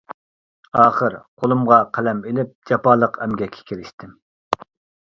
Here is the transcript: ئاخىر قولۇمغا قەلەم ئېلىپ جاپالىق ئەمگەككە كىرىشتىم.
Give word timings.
ئاخىر 0.79 1.17
قولۇمغا 1.43 1.79
قەلەم 1.99 2.25
ئېلىپ 2.31 2.57
جاپالىق 2.73 3.21
ئەمگەككە 3.27 3.71
كىرىشتىم. 3.73 4.19